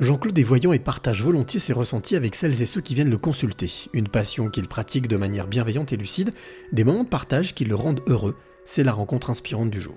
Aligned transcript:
Jean-Claude 0.00 0.36
est 0.40 0.42
voyant 0.42 0.72
et 0.72 0.80
partage 0.80 1.22
volontiers 1.22 1.60
ses 1.60 1.72
ressentis 1.72 2.16
avec 2.16 2.34
celles 2.34 2.60
et 2.60 2.66
ceux 2.66 2.80
qui 2.80 2.96
viennent 2.96 3.10
le 3.10 3.16
consulter. 3.16 3.68
Une 3.92 4.08
passion 4.08 4.50
qu'il 4.50 4.66
pratique 4.66 5.06
de 5.06 5.16
manière 5.16 5.46
bienveillante 5.46 5.92
et 5.92 5.96
lucide, 5.96 6.30
des 6.72 6.82
moments 6.82 7.04
de 7.04 7.08
partage 7.08 7.54
qui 7.54 7.64
le 7.64 7.76
rendent 7.76 8.02
heureux. 8.08 8.34
C'est 8.64 8.82
la 8.82 8.90
rencontre 8.90 9.30
inspirante 9.30 9.70
du 9.70 9.80
jour. 9.80 9.94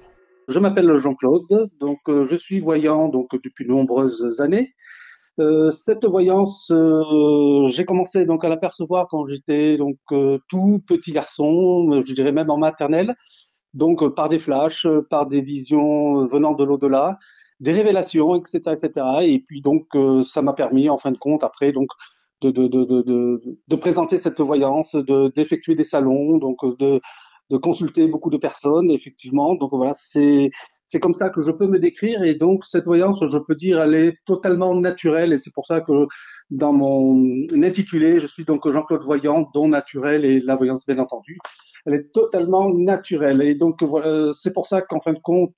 Je 0.49 0.60
m'appelle 0.60 0.96
Jean-Claude, 0.97 1.71
donc 1.79 1.97
euh, 2.10 2.25
je 2.25 2.36
suis 2.36 2.60
voyant 2.60 3.10
donc 3.10 3.29
depuis 3.44 3.65
de 3.65 3.71
nombreuses 3.71 4.39
années. 4.39 4.75
Euh, 5.39 5.71
cette 5.71 6.05
voyance, 6.05 6.70
euh, 6.70 7.68
j'ai 7.70 7.84
commencé 7.84 8.25
donc 8.25 8.45
à 8.45 8.50
l'apercevoir 8.50 9.07
quand 9.09 9.25
j'étais 9.27 9.77
donc 9.77 9.98
tout 10.48 10.79
petit 10.88 11.11
garçon, 11.11 12.02
je 12.05 12.14
dirais 12.14 12.32
même 12.32 12.52
en 12.52 12.57
maternelle, 12.57 13.16
donc 13.73 14.07
par 14.14 14.29
des 14.29 14.38
flashs, 14.38 14.86
par 15.09 15.25
des 15.25 15.41
visions 15.41 16.27
venant 16.27 16.54
de 16.54 16.64
l'au-delà 16.64 17.18
des 17.60 17.71
révélations, 17.71 18.36
etc., 18.36 18.60
etc. 18.71 19.05
Et 19.23 19.40
puis 19.40 19.62
donc 19.62 19.88
euh, 19.96 20.23
ça 20.23 20.42
m'a 20.42 20.54
permis 20.54 20.90
en 20.90 20.98
fin 20.98 21.12
de 21.12 21.18
compte 21.18 21.44
après 21.44 21.72
donc 21.72 21.90
de, 22.41 22.52
de, 22.52 22.68
de, 22.68 23.41
de, 23.68 23.76
présenter 23.76 24.18
cette 24.18 24.40
voyance, 24.41 24.94
de 24.94 25.31
d'effectuer 25.36 25.73
des 25.73 25.84
salons, 25.84 26.38
donc 26.38 26.64
de, 26.78 27.02
de 27.50 27.58
consulter 27.58 28.08
beaucoup 28.08 28.30
de 28.30 28.38
personnes 28.38 28.91
effectivement. 28.91 29.55
Donc 29.55 29.72
voilà, 29.72 29.94
c'est 29.95 30.52
c'est 30.88 31.00
comme 31.00 31.14
ça 31.14 31.30
que 31.30 31.41
je 31.41 31.52
peux 31.52 31.68
me 31.68 31.80
décrire 31.80 32.23
et 32.23 32.36
donc 32.36 32.64
cette 32.66 32.86
voyance, 32.86 33.23
je 33.26 33.38
peux 33.38 33.55
dire, 33.55 33.82
elle 33.82 33.95
est 33.95 34.18
totalement 34.26 34.76
naturelle 34.76 35.34
et 35.34 35.38
c'est 35.38 35.54
pour 35.54 35.66
ça 35.66 35.82
que 35.82 36.08
dans 36.50 36.73
mon 36.73 37.45
intitulé, 37.62 38.20
je 38.20 38.28
suis 38.28 38.45
donc 38.45 38.70
Jean-Claude 38.70 39.04
Voyant, 39.04 39.50
dont 39.54 39.68
naturel 39.68 40.23
et 40.26 40.40
la 40.40 40.55
voyance 40.55 40.86
bien 40.86 41.00
entendu 41.00 41.38
elle 41.88 41.94
est 41.94 42.12
totalement 42.12 42.73
naturelle. 42.73 43.42
Et 43.42 43.55
donc 43.55 43.81
voilà, 43.81 44.31
c'est 44.34 44.52
pour 44.52 44.68
ça 44.68 44.81
qu'en 44.81 45.00
fin 45.00 45.14
de 45.14 45.20
compte, 45.20 45.54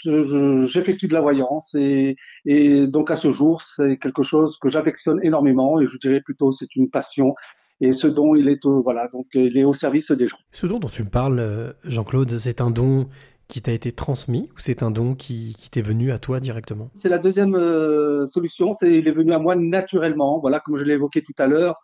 j'effectue 0.67 1.07
de 1.07 1.13
la 1.13 1.21
voyance 1.21 1.73
et, 1.73 2.15
et 2.45 2.85
donc 2.85 3.09
à 3.09 3.15
ce 3.15 3.31
jour, 3.31 3.63
c'est 3.63 3.97
quelque 3.97 4.21
chose 4.21 4.57
que 4.57 4.69
j'affectionne 4.69 5.19
énormément 5.23 5.81
et 5.81 5.87
je 5.87 5.97
dirais 5.97 6.21
plutôt 6.21 6.51
c'est 6.51 6.75
une 6.75 6.89
passion 6.89 7.33
et 7.81 7.93
ce 7.93 8.07
don, 8.07 8.35
il 8.35 8.49
est 8.49 8.65
au, 8.65 8.83
voilà, 8.83 9.07
donc 9.07 9.27
il 9.33 9.57
est 9.57 9.63
au 9.63 9.73
service 9.73 10.11
des 10.11 10.27
gens. 10.27 10.37
Ce 10.51 10.67
don 10.67 10.79
dont 10.79 10.89
tu 10.89 11.03
me 11.03 11.09
parles, 11.09 11.39
euh, 11.39 11.71
Jean-Claude, 11.85 12.37
c'est 12.37 12.61
un 12.61 12.71
don 12.71 13.07
qui 13.49 13.63
t'a 13.63 13.71
été 13.71 13.91
transmis 13.91 14.47
ou 14.55 14.59
c'est 14.59 14.83
un 14.83 14.91
don 14.91 15.15
qui, 15.15 15.55
qui 15.57 15.71
t'est 15.71 15.81
venu 15.81 16.11
à 16.11 16.19
toi 16.19 16.39
directement? 16.39 16.91
C'est 16.93 17.09
la 17.09 17.17
deuxième 17.17 17.55
euh, 17.55 18.27
solution, 18.27 18.73
c'est 18.73 18.93
il 18.93 19.07
est 19.07 19.11
venu 19.11 19.33
à 19.33 19.39
moi 19.39 19.55
naturellement, 19.55 20.39
voilà, 20.39 20.59
comme 20.59 20.77
je 20.77 20.83
l'ai 20.83 20.93
évoqué 20.93 21.21
tout 21.23 21.33
à 21.37 21.47
l'heure. 21.47 21.81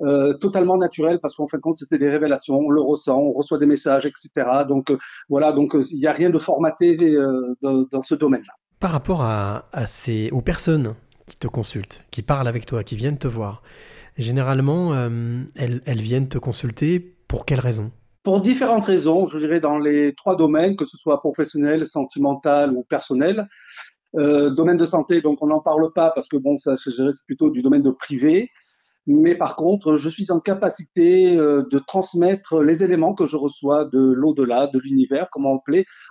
Euh, 0.00 0.32
totalement 0.34 0.76
naturel 0.76 1.18
parce 1.20 1.34
qu'en 1.34 1.48
fin 1.48 1.56
de 1.56 1.62
compte 1.62 1.74
c'est 1.74 1.98
des 1.98 2.08
révélations, 2.08 2.56
on 2.56 2.70
le 2.70 2.80
ressent, 2.80 3.18
on 3.18 3.32
reçoit 3.32 3.58
des 3.58 3.66
messages, 3.66 4.06
etc. 4.06 4.48
Donc 4.68 4.92
euh, 4.92 4.98
voilà, 5.28 5.50
donc 5.50 5.76
il 5.90 5.98
n'y 5.98 6.06
a 6.06 6.12
rien 6.12 6.30
de 6.30 6.38
formaté 6.38 6.96
dans, 7.62 7.84
dans, 7.90 8.02
ce 8.02 8.14
domaine-là. 8.14 8.52
Par 8.78 8.92
rapport 8.92 9.22
à, 9.22 9.66
à 9.72 9.86
ces, 9.86 10.30
aux 10.30 10.40
personnes 10.40 10.94
qui 11.26 11.36
te 11.36 11.48
consultent, 11.48 12.06
qui 12.12 12.22
parlent 12.22 12.46
avec 12.46 12.64
toi, 12.64 12.84
qui 12.84 12.94
viennent 12.94 13.18
te 13.18 13.26
voir, 13.26 13.62
généralement 14.16 14.94
elles, 15.56 15.80
elles 15.84 16.00
viennent 16.00 16.28
te 16.28 16.38
consulter 16.38 17.00
pour 17.26 17.44
quelles 17.44 17.60
raisons? 17.60 17.90
Pour 18.28 18.42
différentes 18.42 18.84
raisons, 18.84 19.26
je 19.26 19.38
dirais 19.38 19.58
dans 19.58 19.78
les 19.78 20.14
trois 20.14 20.36
domaines, 20.36 20.76
que 20.76 20.84
ce 20.84 20.98
soit 20.98 21.18
professionnel, 21.18 21.86
sentimental 21.86 22.76
ou 22.76 22.82
personnel. 22.82 23.48
Euh, 24.16 24.50
domaine 24.50 24.76
de 24.76 24.84
santé, 24.84 25.22
donc 25.22 25.38
on 25.40 25.46
n'en 25.46 25.60
parle 25.60 25.90
pas 25.94 26.10
parce 26.10 26.28
que 26.28 26.36
bon, 26.36 26.58
ça 26.58 26.76
c'est 26.76 26.92
plutôt 27.24 27.48
du 27.48 27.62
domaine 27.62 27.80
de 27.80 27.90
privé. 27.90 28.50
Mais 29.06 29.34
par 29.34 29.56
contre, 29.56 29.94
je 29.94 30.10
suis 30.10 30.30
en 30.30 30.40
capacité 30.40 31.38
euh, 31.38 31.62
de 31.70 31.78
transmettre 31.78 32.60
les 32.60 32.84
éléments 32.84 33.14
que 33.14 33.24
je 33.24 33.38
reçois 33.38 33.86
de 33.86 33.98
l'au-delà, 33.98 34.66
de 34.66 34.78
l'univers, 34.78 35.30
comment 35.32 35.62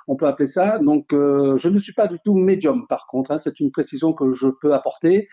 on, 0.07 0.15
peut, 0.15 0.25
appeler 0.25 0.47
ça. 0.47 0.79
Donc, 0.79 1.13
euh, 1.13 1.55
je 1.57 1.69
ne 1.69 1.77
suis 1.77 1.93
pas 1.93 2.07
du 2.07 2.17
tout 2.25 2.33
médium, 2.33 2.87
par 2.87 3.05
contre. 3.05 3.29
Hein, 3.29 3.37
c'est 3.37 3.59
une 3.59 3.69
précision 3.69 4.13
que 4.13 4.33
je 4.33 4.47
peux 4.59 4.73
apporter. 4.73 5.27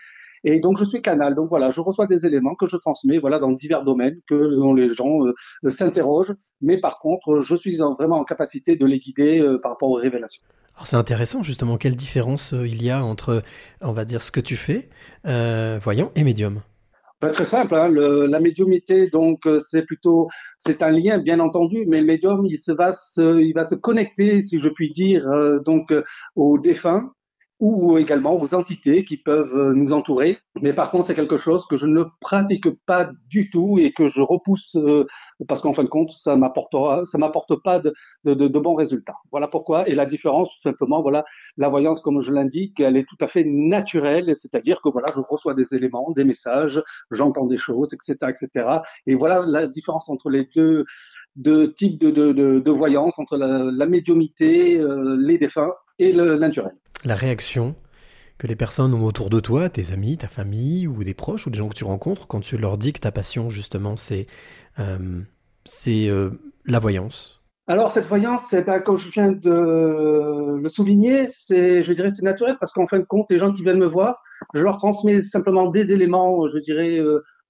Et 0.45 0.61
donc, 0.61 0.77
je 0.77 0.85
suis 0.85 1.01
canal. 1.01 1.35
Donc, 1.35 1.49
voilà, 1.49 1.71
je 1.71 1.81
reçois 1.81 2.07
des 2.07 2.25
éléments 2.25 2.55
que 2.55 2.67
je 2.67 2.77
transmets 2.77 3.17
voilà, 3.17 3.39
dans 3.39 3.51
divers 3.51 3.83
domaines 3.83 4.21
que 4.29 4.55
dont 4.55 4.73
les 4.73 4.93
gens 4.93 5.25
euh, 5.25 5.33
s'interrogent. 5.69 6.33
Mais 6.61 6.79
par 6.79 6.99
contre, 6.99 7.41
je 7.41 7.55
suis 7.55 7.75
vraiment 7.77 8.19
en 8.19 8.23
capacité 8.23 8.77
de 8.77 8.85
les 8.85 8.99
guider 8.99 9.45
par 9.61 9.71
rapport 9.71 9.89
aux 9.89 9.95
révélations. 9.95 10.41
Alors 10.75 10.87
c'est 10.87 10.95
intéressant 10.95 11.43
justement, 11.43 11.77
quelle 11.77 11.95
différence 11.95 12.53
il 12.53 12.81
y 12.81 12.89
a 12.89 13.03
entre, 13.03 13.43
on 13.81 13.91
va 13.91 14.05
dire, 14.05 14.21
ce 14.21 14.31
que 14.31 14.39
tu 14.39 14.55
fais, 14.55 14.89
voyant, 15.23 16.11
et 16.15 16.23
médium? 16.23 16.61
Ben, 17.21 17.31
très 17.31 17.45
simple, 17.45 17.75
hein, 17.75 17.87
le, 17.87 18.25
la 18.25 18.41
médiumité, 18.41 19.07
donc 19.09 19.47
euh, 19.47 19.59
c'est 19.59 19.83
plutôt, 19.83 20.27
c'est 20.57 20.83
un 20.83 20.91
lien 20.91 21.17
bien 21.17 21.39
entendu, 21.39 21.85
mais 21.87 22.01
le 22.01 22.05
médium, 22.05 22.45
il 22.45 22.57
se 22.57 22.73
va 22.73 22.91
se, 22.91 23.41
il 23.41 23.53
va 23.53 23.63
se 23.63 23.73
connecter, 23.73 24.41
si 24.41 24.59
je 24.59 24.67
puis 24.67 24.91
dire, 24.91 25.25
euh, 25.27 25.59
donc 25.59 25.91
euh, 25.91 26.03
aux 26.35 26.59
défunts 26.59 27.13
ou 27.59 27.97
également 27.97 28.39
aux 28.39 28.53
entités 28.53 29.05
qui 29.05 29.17
peuvent 29.17 29.55
euh, 29.55 29.73
nous 29.73 29.93
entourer. 29.93 30.39
Mais 30.61 30.73
par 30.73 30.91
contre, 30.91 31.05
c'est 31.05 31.15
quelque 31.15 31.37
chose 31.37 31.65
que 31.67 31.77
je 31.77 31.85
ne 31.85 32.03
pratique 32.19 32.69
pas 32.85 33.09
du 33.29 33.49
tout 33.49 33.79
et 33.79 33.93
que 33.93 34.09
je 34.09 34.21
repousse 34.21 34.75
euh, 34.75 35.05
parce 35.47 35.61
qu'en 35.61 35.73
fin 35.73 35.83
de 35.83 35.89
compte, 35.89 36.11
ça 36.11 36.35
m'apportera, 36.35 37.05
ça 37.05 37.17
m'apporte 37.17 37.61
pas 37.63 37.79
de, 37.79 37.93
de, 38.25 38.33
de, 38.33 38.59
bons 38.59 38.75
résultats. 38.75 39.15
Voilà 39.31 39.47
pourquoi. 39.47 39.87
Et 39.87 39.95
la 39.95 40.05
différence, 40.05 40.49
tout 40.55 40.61
simplement, 40.61 41.01
voilà, 41.01 41.23
la 41.57 41.69
voyance, 41.69 42.01
comme 42.01 42.21
je 42.21 42.31
l'indique, 42.31 42.79
elle 42.79 42.97
est 42.97 43.07
tout 43.07 43.17
à 43.21 43.27
fait 43.27 43.45
naturelle, 43.45 44.35
c'est-à-dire 44.37 44.81
que 44.81 44.89
voilà, 44.89 45.11
je 45.15 45.21
reçois 45.21 45.53
des 45.53 45.73
éléments, 45.73 46.11
des 46.11 46.25
messages, 46.25 46.81
j'entends 47.11 47.45
des 47.45 47.57
choses, 47.57 47.93
etc., 47.93 48.15
etc. 48.29 48.79
Et 49.07 49.15
voilà 49.15 49.43
la 49.45 49.67
différence 49.67 50.09
entre 50.09 50.29
les 50.29 50.49
deux, 50.55 50.85
deux 51.37 51.73
types 51.73 51.99
de, 51.99 52.11
de, 52.11 52.59
de, 52.59 52.71
voyance, 52.71 53.17
entre 53.19 53.37
la, 53.37 53.63
la 53.71 53.85
médiumité, 53.85 54.77
euh, 54.77 55.15
les 55.19 55.37
défunts 55.37 55.73
et 55.99 56.11
le 56.11 56.37
naturel 56.37 56.75
la 57.05 57.15
réaction 57.15 57.75
que 58.37 58.47
les 58.47 58.55
personnes 58.55 58.93
ont 58.93 59.05
autour 59.05 59.29
de 59.29 59.39
toi, 59.39 59.69
tes 59.69 59.91
amis, 59.93 60.17
ta 60.17 60.27
famille 60.27 60.87
ou 60.87 61.03
des 61.03 61.13
proches 61.13 61.47
ou 61.47 61.49
des 61.49 61.57
gens 61.57 61.69
que 61.69 61.75
tu 61.75 61.85
rencontres 61.85 62.27
quand 62.27 62.41
tu 62.41 62.57
leur 62.57 62.77
dis 62.77 62.91
que 62.91 62.99
ta 62.99 63.11
passion 63.11 63.49
justement 63.49 63.95
c'est 63.95 64.27
euh, 64.79 65.21
c'est 65.63 66.09
euh, 66.09 66.31
la 66.65 66.79
voyance? 66.79 67.41
Alors 67.67 67.89
cette 67.89 68.05
voyance, 68.05 68.53
ben, 68.53 68.79
comme 68.79 68.97
je 68.97 69.09
viens 69.09 69.31
de 69.31 70.59
le 70.61 70.69
souligner, 70.69 71.25
c'est, 71.25 71.83
je 71.83 71.93
dirais, 71.93 72.11
c'est 72.11 72.21
naturel 72.21 72.57
parce 72.59 72.71
qu'en 72.71 72.85
fin 72.85 72.99
de 72.99 73.05
compte, 73.05 73.25
les 73.31 73.37
gens 73.37 73.51
qui 73.51 73.63
viennent 73.63 73.79
me 73.79 73.87
voir, 73.87 74.21
je 74.53 74.61
leur 74.61 74.77
transmets 74.77 75.23
simplement 75.23 75.67
des 75.67 75.91
éléments, 75.91 76.47
je 76.47 76.59
dirais, 76.59 76.99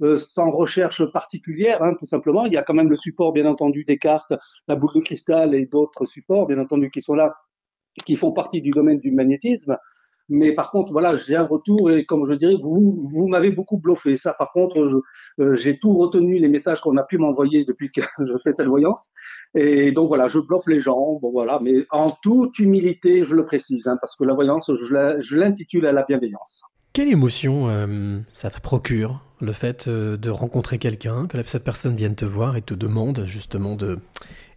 euh, 0.02 0.18
sans 0.18 0.52
recherche 0.52 1.04
particulière, 1.12 1.84
hein, 1.84 1.96
tout 2.00 2.06
simplement. 2.06 2.46
Il 2.46 2.54
y 2.54 2.58
a 2.58 2.64
quand 2.64 2.74
même 2.74 2.90
le 2.90 2.96
support, 2.96 3.34
bien 3.34 3.46
entendu, 3.46 3.84
des 3.84 3.98
cartes, 3.98 4.34
la 4.70 4.76
boule 4.76 4.92
de 4.96 5.02
cristal 5.02 5.54
et 5.54 5.66
d'autres 5.66 6.06
supports, 6.06 6.48
bien 6.48 6.60
entendu, 6.60 6.90
qui 6.92 7.02
sont 7.02 7.16
là 7.16 7.36
qui 8.04 8.16
font 8.16 8.32
partie 8.32 8.62
du 8.62 8.72
domaine 8.72 9.00
du 9.00 9.12
magnétisme. 9.12 9.78
Mais 10.28 10.54
par 10.54 10.72
contre, 10.72 10.92
voilà, 10.92 11.16
j'ai 11.18 11.36
un 11.36 11.46
retour 11.46 11.92
et 11.92 12.04
comme 12.06 12.28
je 12.28 12.34
dirais, 12.34 12.56
vous, 12.62 13.00
vous 13.04 13.28
m'avez 13.28 13.52
beaucoup 13.52 13.78
bluffé. 13.78 14.18
Ça, 14.18 14.34
par 14.34 14.52
contre, 14.52 14.80
euh, 15.40 15.56
j'ai 15.56 15.78
tout 15.78 15.96
retenu 15.96 16.40
les 16.40 16.48
messages 16.48 16.82
qu'on 16.82 16.98
a 16.98 17.04
pu 17.04 17.20
m'envoyer 17.20 17.64
depuis 17.64 17.92
que 17.92 18.02
je 18.20 18.34
fais 18.44 18.54
cette 18.56 18.68
voyance. 18.68 19.10
Et 19.54 19.92
donc 19.92 20.08
voilà, 20.08 20.28
je 20.28 20.40
bluffe 20.40 20.66
les 20.68 20.80
gens. 20.80 21.20
Bon 21.22 21.32
voilà, 21.32 21.60
mais 21.62 21.86
en 21.92 22.10
toute 22.10 22.58
humilité, 22.58 23.24
je 23.24 23.36
le 23.36 23.46
précise, 23.46 23.88
hein, 23.88 23.98
parce 24.02 24.16
que 24.16 24.24
la 24.24 24.34
voyance, 24.34 24.72
je 24.74 25.36
l'intitule 25.36 25.86
à 25.86 25.92
la 25.92 26.04
bienveillance. 26.04 26.64
Quelle 26.96 27.12
émotion 27.12 27.68
euh, 27.68 28.20
ça 28.30 28.50
te 28.50 28.62
procure 28.62 29.22
le 29.42 29.52
fait 29.52 29.90
euh, 29.90 30.16
de 30.16 30.30
rencontrer 30.30 30.78
quelqu'un, 30.78 31.28
que 31.28 31.38
cette 31.46 31.66
personne 31.66 31.94
vienne 31.94 32.16
te 32.16 32.24
voir 32.24 32.56
et 32.56 32.62
te 32.62 32.74
demande 32.74 33.26
justement 33.28 33.76
de, 33.76 34.00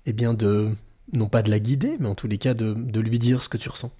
eh 0.06 0.12
bien 0.12 0.34
de 0.34 0.69
non 1.12 1.28
pas 1.28 1.42
de 1.42 1.50
la 1.50 1.58
guider, 1.58 1.96
mais 1.98 2.06
en 2.06 2.14
tous 2.14 2.28
les 2.28 2.38
cas 2.38 2.54
de, 2.54 2.74
de 2.74 3.00
lui 3.00 3.19
dire 3.19 3.42
ce 3.42 3.48
que 3.48 3.56
tu 3.56 3.69
ressens 3.69 3.91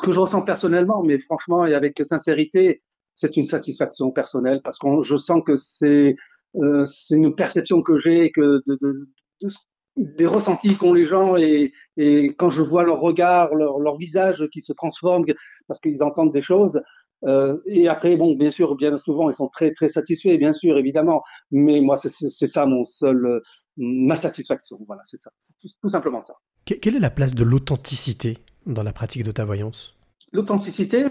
Ce 0.00 0.06
que 0.06 0.12
je 0.12 0.20
ressens 0.20 0.42
personnellement, 0.42 1.02
mais 1.02 1.18
franchement 1.18 1.66
et 1.66 1.74
avec 1.74 2.00
sincérité, 2.04 2.82
c'est 3.14 3.36
une 3.36 3.44
satisfaction 3.44 4.10
personnelle 4.10 4.60
parce 4.62 4.78
que 4.78 5.02
je 5.02 5.16
sens 5.16 5.42
que 5.44 5.54
c'est 5.54 6.16
euh, 6.56 6.84
une 7.10 7.34
perception 7.34 7.82
que 7.82 7.98
j'ai 7.98 8.30
que 8.30 8.62
de, 8.66 8.78
de, 8.80 9.08
de, 9.42 9.48
des 9.96 10.26
ressentis 10.26 10.76
qu'ont 10.76 10.92
les 10.92 11.04
gens 11.04 11.36
et, 11.36 11.72
et, 11.96 12.34
quand 12.34 12.50
je 12.50 12.62
vois 12.62 12.84
leur 12.84 13.00
regard, 13.00 13.54
leur, 13.54 13.78
leur 13.78 13.96
visage 13.96 14.46
qui 14.52 14.60
se 14.60 14.72
transforme 14.72 15.24
parce 15.66 15.80
qu'ils 15.80 16.02
entendent 16.02 16.32
des 16.32 16.42
choses. 16.42 16.80
Euh, 17.24 17.56
et 17.66 17.88
après, 17.88 18.16
bon, 18.16 18.34
bien 18.36 18.50
sûr, 18.50 18.76
bien 18.76 18.96
souvent, 18.98 19.30
ils 19.30 19.34
sont 19.34 19.48
très 19.48 19.72
très 19.72 19.88
satisfaits, 19.88 20.36
bien 20.36 20.52
sûr, 20.52 20.76
évidemment. 20.76 21.22
Mais 21.50 21.80
moi, 21.80 21.96
c'est 21.96 22.10
ça 22.46 22.66
mon 22.66 22.84
seul, 22.84 23.40
ma 23.76 24.16
satisfaction. 24.16 24.78
Voilà, 24.86 25.02
c'est 25.04 25.16
ça, 25.16 25.30
c'est 25.38 25.54
tout, 25.80 25.90
simplement 25.90 26.22
ça. 26.22 26.34
Quelle 26.66 26.96
est 26.96 27.00
la 27.00 27.10
place 27.10 27.36
de 27.36 27.44
l'authenticité 27.44 28.38
dans 28.66 28.82
la 28.82 28.92
pratique 28.92 29.22
de 29.22 29.30
ta 29.30 29.44
voyance? 29.44 29.94
L'authenticité, 30.32 31.04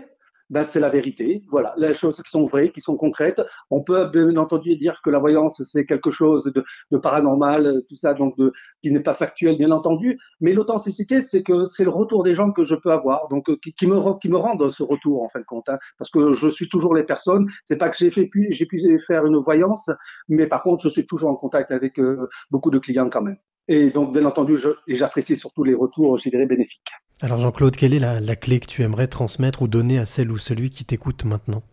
ben, 0.50 0.63
c'est 0.66 0.81
la 0.81 0.90
vérité. 0.90 1.44
Voilà, 1.50 1.74
les 1.78 1.94
choses 1.94 2.22
qui 2.22 2.30
sont 2.30 2.46
vraies, 2.46 2.74
qui 2.74 2.81
sont 2.81 2.98
concrètes. 2.98 3.42
On 3.72 3.81
peut 3.81 4.10
bien 4.10 4.36
entendu 4.36 4.75
dire 4.75 5.00
que 5.02 5.10
la 5.10 5.18
voyance 5.18 5.63
c'est 5.63 5.86
quelque 5.86 6.12
chose 6.12 6.52
de, 6.92 6.98
paranormal, 6.98 7.84
tout 7.88 7.96
ça, 7.96 8.13
donc 8.13 8.36
qui 8.84 8.92
n'est 8.92 9.00
pas 9.00 9.13
factuel, 9.13 9.57
bien 9.57 9.72
entendu. 9.72 10.19
Mais 10.42 10.52
l'authenticité, 10.52 11.22
c'est 11.22 11.42
que 11.42 11.69
c'est 11.69 11.86
le 11.86 11.90
retour 11.90 12.24
des 12.24 12.36
gens 12.36 12.51
que 12.51 12.66
je 12.66 12.75
peux 12.75 12.92
avoir, 12.92 13.30
donc 13.30 13.46
qui, 13.62 13.72
qui, 13.72 13.88
me 13.88 13.96
rendent 14.36 14.69
ce 14.69 14.84
retour 14.84 15.24
en 15.24 15.30
fin 15.30 15.40
de 15.40 15.46
compte, 15.46 15.69
hein, 15.69 15.78
parce 15.98 16.12
que 16.12 16.34
je 16.34 16.50
suis 16.50 16.68
toujours 16.68 16.94
les 16.94 17.04
personnes. 17.04 17.48
C'est 17.63 17.78
pas 17.78 17.88
que 17.88 17.96
j'ai 17.98 18.25
pu 18.28 19.00
faire 19.08 19.25
une 19.25 19.38
voyance, 19.38 19.90
mais 20.28 20.48
par 20.48 20.63
contre, 20.63 20.84
je 20.84 20.90
suis 20.90 21.06
toujours 21.06 21.30
en 21.30 21.36
contact 21.38 21.72
avec 21.72 21.98
euh, 21.98 22.28
beaucoup 22.51 22.72
de 22.72 22.80
clients 22.80 23.10
quand 23.10 23.22
même. 23.22 23.38
Et 23.68 23.90
donc, 23.90 24.14
bien 24.14 24.26
entendu, 24.26 24.58
j'apprécie 24.88 25.36
surtout 25.36 25.64
les 25.64 25.74
retours, 25.74 26.18
je 26.20 26.30
dirais, 26.30 26.46
bénéfiques. 26.46 26.92
Alors 27.22 27.38
Jean-Claude, 27.38 27.76
quelle 27.76 27.94
est 27.94 28.00
la, 28.00 28.36
clé 28.36 28.60
que 28.60 28.68
tu 28.68 28.84
aimerais 28.84 29.08
transmettre 29.08 29.62
ou 29.62 29.68
donner 29.68 29.98
à 29.98 30.06
celle 30.06 30.32
ou 30.32 30.38
celui 30.38 30.70
qui 30.70 30.86
t'écoute 30.86 31.24
maintenant? 31.26 31.64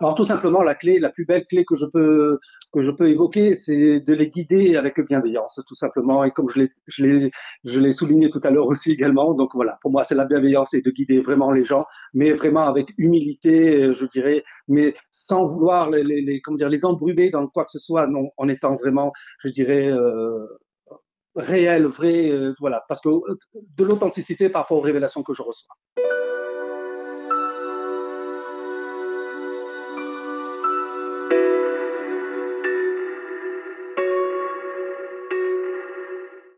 Alors 0.00 0.14
tout 0.14 0.24
simplement, 0.24 0.62
la 0.62 0.74
clé, 0.74 0.98
la 0.98 1.08
plus 1.08 1.24
belle 1.24 1.46
clé 1.46 1.64
que 1.64 1.74
je 1.74 1.86
peux 1.86 2.38
que 2.72 2.82
je 2.82 2.90
peux 2.90 3.08
évoquer, 3.08 3.54
c'est 3.54 4.00
de 4.00 4.12
les 4.12 4.28
guider 4.28 4.76
avec 4.76 5.00
bienveillance, 5.00 5.60
tout 5.66 5.74
simplement. 5.74 6.24
Et 6.24 6.30
comme 6.30 6.48
je 6.50 6.60
l'ai 6.60 6.68
je 6.86 7.04
l'ai 7.04 7.30
je 7.64 7.80
l'ai 7.80 7.92
souligné 7.92 8.30
tout 8.30 8.40
à 8.44 8.50
l'heure 8.50 8.66
aussi 8.66 8.92
également. 8.92 9.34
Donc 9.34 9.50
voilà, 9.54 9.78
pour 9.80 9.90
moi, 9.90 10.04
c'est 10.04 10.14
la 10.14 10.26
bienveillance 10.26 10.74
et 10.74 10.82
de 10.82 10.90
guider 10.90 11.20
vraiment 11.20 11.50
les 11.50 11.64
gens, 11.64 11.86
mais 12.14 12.32
vraiment 12.32 12.64
avec 12.64 12.92
humilité, 12.98 13.92
je 13.94 14.06
dirais, 14.06 14.44
mais 14.68 14.94
sans 15.10 15.46
vouloir 15.46 15.90
les, 15.90 16.04
les, 16.04 16.40
comment 16.42 16.58
dire 16.58 16.68
les 16.68 16.84
embrumer 16.84 17.30
dans 17.30 17.46
quoi 17.48 17.64
que 17.64 17.70
ce 17.70 17.78
soit, 17.78 18.06
non, 18.06 18.30
en 18.36 18.48
étant 18.48 18.76
vraiment, 18.76 19.12
je 19.42 19.48
dirais. 19.48 19.90
Euh, 19.90 20.46
réel, 21.34 21.86
vrai, 21.86 22.30
euh, 22.30 22.54
voilà, 22.60 22.84
parce 22.88 23.00
que 23.00 23.08
de 23.08 23.84
l'authenticité 23.84 24.48
par 24.48 24.62
rapport 24.62 24.78
aux 24.78 24.82
révélations 24.82 25.22
que 25.22 25.34
je 25.34 25.42
reçois. 25.42 25.74